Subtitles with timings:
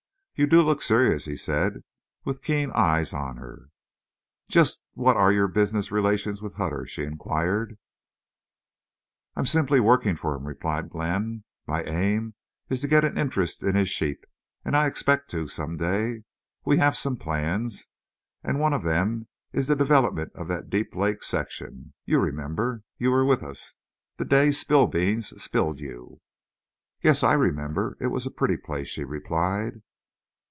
[0.33, 1.83] "You do look serious," he said,
[2.25, 3.67] with keen eyes on her.
[4.49, 7.77] "Just what are your business relations with Hutter?" she inquired.
[9.35, 11.43] "I'm simply working for him," replied Glenn.
[11.67, 12.33] "My aim
[12.69, 14.25] is to get an interest in his sheep,
[14.65, 16.23] and I expect to, some day.
[16.65, 17.87] We have some plans.
[18.43, 21.93] And one of them is the development of that Deep Lake section.
[22.03, 23.75] You remember—you were with us.
[24.17, 26.19] The day Spillbeans spilled you?"
[26.99, 27.95] "Yes, I remember.
[27.99, 29.83] It was a pretty place," she replied.